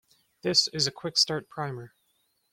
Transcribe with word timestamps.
This 0.41 0.67
is 0.69 0.87
a 0.87 0.91
quick 0.91 1.15
start 1.15 1.47
primer. 1.47 1.93